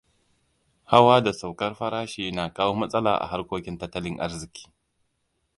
Hawa 0.91 1.17
da 1.21 1.33
saukar 1.39 1.75
farashi 1.75 2.31
na 2.31 2.45
kawo 2.55 2.73
matsala 2.79 3.13
a 3.17 3.25
harkokin 3.31 3.75
tattalin 3.79 4.17
arziƙi. 4.25 4.63